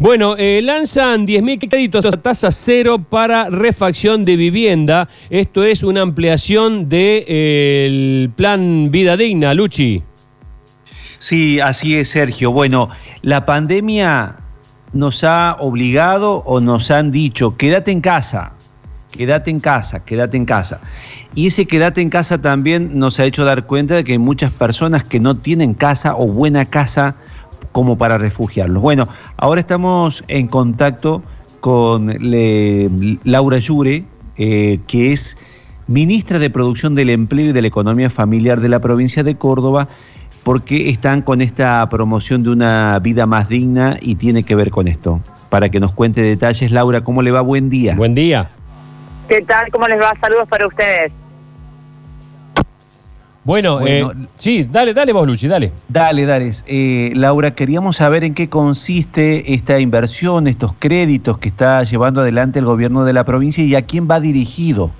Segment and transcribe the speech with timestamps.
[0.00, 5.08] Bueno, eh, lanzan 10.000 créditos a tasa cero para refacción de vivienda.
[5.28, 10.04] Esto es una ampliación del plan Vida Digna, Luchi.
[11.18, 12.52] Sí, así es, Sergio.
[12.52, 12.90] Bueno,
[13.22, 14.36] la pandemia
[14.92, 18.52] nos ha obligado o nos han dicho, quédate en casa,
[19.10, 20.80] quédate en casa, quédate en casa.
[21.34, 24.52] Y ese quédate en casa también nos ha hecho dar cuenta de que hay muchas
[24.52, 27.16] personas que no tienen casa o buena casa
[27.72, 28.82] como para refugiarlos.
[28.82, 31.22] Bueno, ahora estamos en contacto
[31.60, 32.14] con
[33.24, 34.04] Laura Yure,
[34.36, 35.36] eh, que es
[35.86, 39.88] ministra de Producción del Empleo y de la Economía Familiar de la provincia de Córdoba,
[40.44, 44.88] porque están con esta promoción de una vida más digna y tiene que ver con
[44.88, 45.20] esto.
[45.50, 47.40] Para que nos cuente detalles, Laura, ¿cómo le va?
[47.40, 47.94] Buen día.
[47.94, 48.48] Buen día.
[49.28, 49.70] ¿Qué tal?
[49.70, 50.12] ¿Cómo les va?
[50.20, 51.12] Saludos para ustedes.
[53.48, 54.04] Bueno, eh,
[54.36, 55.72] sí, dale, dale vos, Luchi, dale.
[55.88, 56.50] Dale, dale.
[56.66, 62.58] Eh, Laura, queríamos saber en qué consiste esta inversión, estos créditos que está llevando adelante
[62.58, 64.90] el gobierno de la provincia y a quién va dirigido.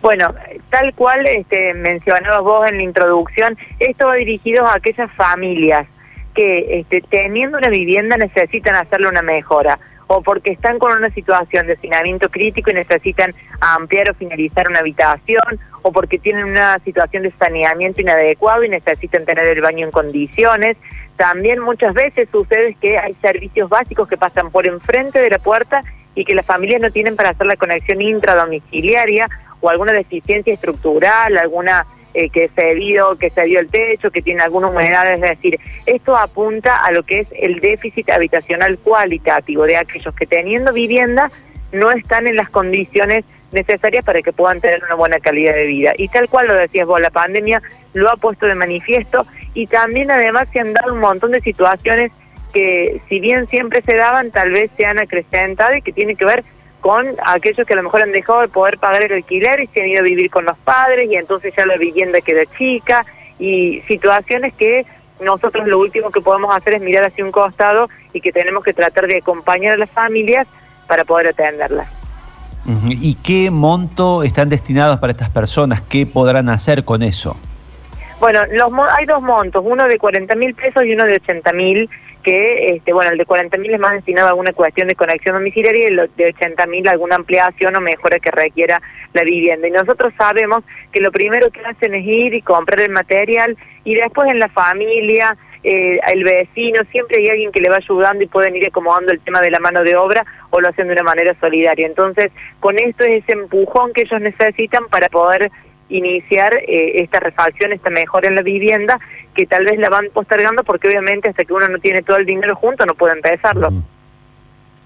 [0.00, 0.34] Bueno,
[0.70, 5.86] tal cual este, mencionabas vos en la introducción, esto va dirigido a aquellas familias
[6.34, 11.66] que este, teniendo una vivienda necesitan hacerle una mejora o porque están con una situación
[11.66, 17.22] de hacinamiento crítico y necesitan ampliar o finalizar una habitación, o porque tienen una situación
[17.22, 20.76] de saneamiento inadecuado y necesitan tener el baño en condiciones.
[21.16, 25.82] También muchas veces sucede que hay servicios básicos que pasan por enfrente de la puerta
[26.14, 29.28] y que las familias no tienen para hacer la conexión intradomiciliaria
[29.60, 34.22] o alguna deficiencia estructural, alguna eh, que se dio, que se dio el techo, que
[34.22, 39.64] tiene alguna humedad, es decir, esto apunta a lo que es el déficit habitacional cualitativo
[39.64, 41.30] de aquellos que teniendo vivienda
[41.72, 45.92] no están en las condiciones necesarias para que puedan tener una buena calidad de vida.
[45.96, 47.60] Y tal cual lo decías vos, la pandemia
[47.94, 52.12] lo ha puesto de manifiesto y también además se han dado un montón de situaciones
[52.52, 56.24] que si bien siempre se daban, tal vez se han acrecentado y que tienen que
[56.24, 56.44] ver
[56.84, 59.80] con aquellos que a lo mejor han dejado de poder pagar el alquiler y se
[59.80, 63.06] han ido a vivir con los padres y entonces ya la vivienda queda chica
[63.38, 64.84] y situaciones que
[65.18, 68.74] nosotros lo último que podemos hacer es mirar hacia un costado y que tenemos que
[68.74, 70.46] tratar de acompañar a las familias
[70.86, 71.88] para poder atenderlas.
[72.90, 75.80] ¿Y qué monto están destinados para estas personas?
[75.80, 77.34] ¿Qué podrán hacer con eso?
[78.20, 81.88] Bueno, los, hay dos montos, uno de 40 mil pesos y uno de 80 mil
[82.24, 85.36] que, este, bueno, el de 40 mil es más destinado a alguna cuestión de conexión
[85.36, 89.68] domiciliaria y el de 80 mil alguna ampliación o mejora que requiera la vivienda.
[89.68, 93.94] Y nosotros sabemos que lo primero que hacen es ir y comprar el material y
[93.94, 98.26] después en la familia, eh, el vecino, siempre hay alguien que le va ayudando y
[98.26, 101.02] pueden ir acomodando el tema de la mano de obra o lo hacen de una
[101.02, 101.86] manera solidaria.
[101.86, 105.50] Entonces, con esto es ese empujón que ellos necesitan para poder
[105.88, 108.98] iniciar eh, esta refacción, esta mejora en la vivienda,
[109.34, 112.26] que tal vez la van postergando porque obviamente hasta que uno no tiene todo el
[112.26, 113.72] dinero junto no puede empezarlo.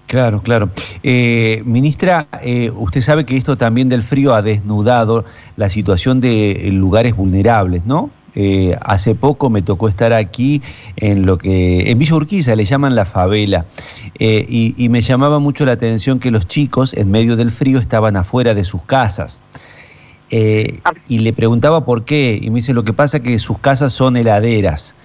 [0.07, 0.71] Claro, claro.
[1.03, 5.23] Eh, ministra, eh, usted sabe que esto también del frío ha desnudado
[5.55, 8.11] la situación de lugares vulnerables, ¿no?
[8.81, 10.61] hace poco me tocó estar aquí
[10.95, 13.65] en lo que en Villa Urquiza le llaman la favela
[14.17, 18.15] y, y me llamaba mucho la atención que los chicos en medio del frío estaban
[18.15, 19.41] afuera de sus casas.
[20.31, 23.57] Eh, y le preguntaba por qué, y me dice, lo que pasa es que sus
[23.57, 24.95] casas son heladeras,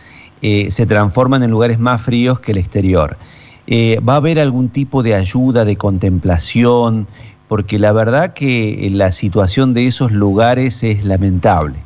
[0.42, 3.16] eh, se transforman en lugares más fríos que el exterior.
[3.66, 7.06] Eh, ¿Va a haber algún tipo de ayuda, de contemplación?
[7.48, 11.76] Porque la verdad que la situación de esos lugares es lamentable.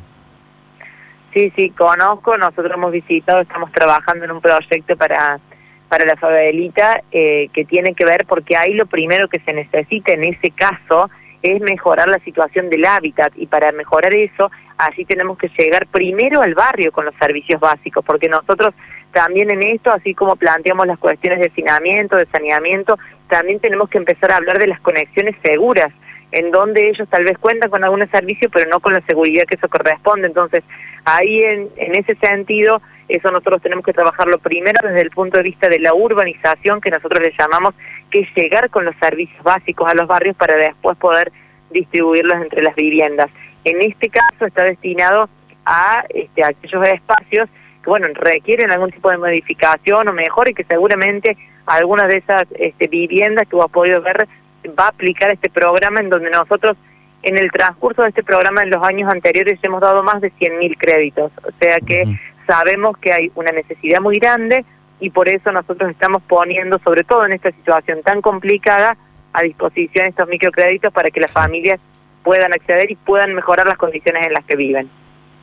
[1.33, 5.39] Sí, sí, conozco, nosotros hemos visitado, estamos trabajando en un proyecto para,
[5.87, 10.23] para la favelita que tiene que ver porque ahí lo primero que se necesita en
[10.23, 11.09] ese caso
[11.41, 16.41] es mejorar la situación del hábitat y para mejorar eso, allí tenemos que llegar primero
[16.41, 18.73] al barrio con los servicios básicos, porque nosotros
[19.11, 23.97] también en esto, así como planteamos las cuestiones de hacinamiento, de saneamiento, también tenemos que
[23.97, 25.91] empezar a hablar de las conexiones seguras,
[26.31, 29.55] en donde ellos tal vez cuentan con algún servicio, pero no con la seguridad que
[29.55, 30.27] eso corresponde.
[30.27, 30.63] Entonces,
[31.05, 35.43] ahí en, en ese sentido, eso nosotros tenemos que trabajarlo primero desde el punto de
[35.43, 37.73] vista de la urbanización, que nosotros le llamamos,
[38.11, 41.31] que es llegar con los servicios básicos a los barrios para después poder
[41.71, 43.29] distribuirlos entre las viviendas.
[43.63, 45.29] En este caso está destinado
[45.65, 47.49] a este, aquellos espacios
[47.83, 52.45] que bueno requieren algún tipo de modificación o mejor y que seguramente algunas de esas
[52.57, 54.27] este, viviendas que vos has podido ver
[54.67, 56.77] va a aplicar este programa en donde nosotros
[57.21, 60.77] en el transcurso de este programa en los años anteriores hemos dado más de 100.000
[60.77, 62.05] créditos, o sea que
[62.47, 64.65] sabemos que hay una necesidad muy grande
[64.99, 68.97] y por eso nosotros estamos poniendo, sobre todo en esta situación tan complicada,
[69.33, 71.79] a disposición estos microcréditos para que las familias
[72.23, 74.89] puedan acceder y puedan mejorar las condiciones en las que viven.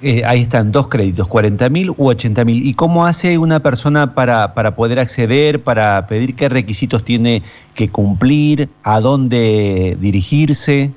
[0.03, 2.67] Eh, ahí están dos créditos, 40 mil u 80 mil.
[2.67, 7.43] ¿Y cómo hace una persona para, para poder acceder, para pedir qué requisitos tiene
[7.75, 10.91] que cumplir, a dónde dirigirse?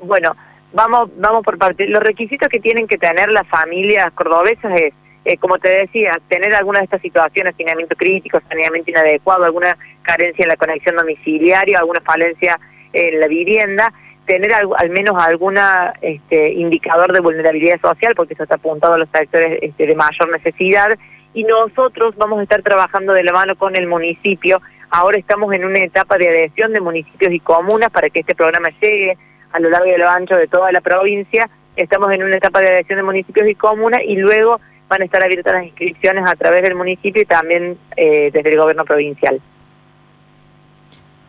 [0.00, 0.34] Bueno,
[0.72, 1.86] vamos, vamos por parte.
[1.86, 4.94] Los requisitos que tienen que tener las familias cordobesas es,
[5.26, 10.44] eh, como te decía, tener alguna de estas situaciones, saneamiento crítico, saneamiento inadecuado, alguna carencia
[10.44, 12.58] en la conexión domiciliaria, alguna falencia
[12.94, 13.92] en la vivienda
[14.26, 15.58] tener al, menos algún
[16.00, 20.30] este, indicador de vulnerabilidad social, porque eso está apuntado a los sectores este, de mayor
[20.30, 20.98] necesidad,
[21.34, 24.62] y nosotros vamos a estar trabajando de la mano con el municipio.
[24.90, 28.68] Ahora estamos en una etapa de adhesión de municipios y comunas para que este programa
[28.80, 29.18] llegue
[29.50, 31.50] a lo largo y a lo ancho de toda la provincia.
[31.74, 35.22] Estamos en una etapa de adhesión de municipios y comunas y luego van a estar
[35.24, 39.40] abiertas las inscripciones a través del municipio y también eh, desde el gobierno provincial.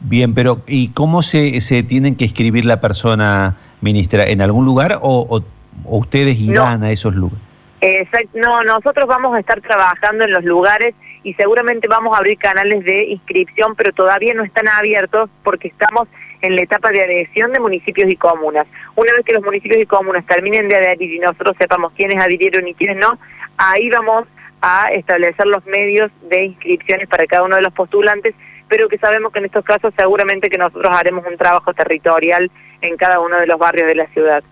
[0.08, 4.24] Bien, pero ¿y cómo se, se tienen que escribir la persona, ministra?
[4.26, 5.42] ¿En algún lugar o,
[5.84, 7.42] ustedes irán a esos lugares?
[7.82, 10.94] Exacto, no, nosotros vamos a estar trabajando en los lugares
[11.24, 16.08] y seguramente vamos a abrir canales de inscripción, pero todavía no están abiertos porque estamos
[16.42, 18.68] en la etapa de adhesión de municipios y comunas.
[18.96, 22.68] Una vez que los municipios y comunas terminen de adherir y nosotros sepamos quiénes adhirieron
[22.68, 23.18] y quiénes no,
[23.58, 24.26] ahí vamos
[24.62, 28.34] a establecer los medios de inscripciones para cada uno de los postulantes
[28.68, 32.50] pero que sabemos que en estos casos seguramente que nosotros haremos un trabajo territorial
[32.82, 34.44] en cada uno de los barrios de la ciudad.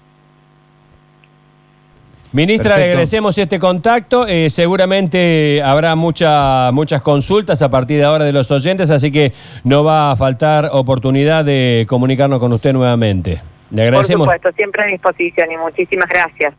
[2.31, 4.25] Ministra, le agradecemos este contacto.
[4.27, 9.33] Eh, seguramente habrá mucha, muchas consultas a partir de ahora de los oyentes, así que
[9.63, 13.39] no va a faltar oportunidad de comunicarnos con usted nuevamente.
[13.69, 14.25] Le agradecemos.
[14.27, 16.55] Por supuesto, siempre a disposición y muchísimas gracias.